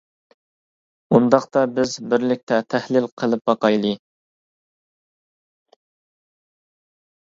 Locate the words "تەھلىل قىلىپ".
2.75-3.53